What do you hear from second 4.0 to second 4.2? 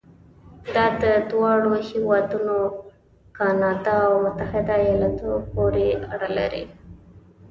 او